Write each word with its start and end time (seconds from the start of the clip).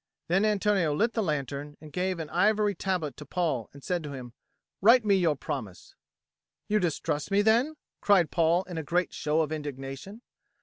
Then 0.29 0.45
Antonio 0.45 0.95
lit 0.95 1.13
the 1.13 1.21
lantern 1.21 1.77
and 1.79 1.93
gave 1.93 2.17
an 2.17 2.27
ivory 2.31 2.73
tablet 2.73 3.15
to 3.17 3.25
Paul 3.27 3.69
and 3.71 3.83
said 3.83 4.01
to 4.03 4.13
him, 4.13 4.33
"Write 4.81 5.05
me 5.05 5.13
your 5.13 5.35
promise." 5.35 5.93
"You 6.67 6.79
distrust 6.79 7.29
me, 7.29 7.43
then?" 7.43 7.75
cried 8.01 8.31
Paul 8.31 8.63
in 8.63 8.79
a 8.79 8.83
great 8.83 9.13
show 9.13 9.41
of 9.41 9.51
indignation. 9.51 10.23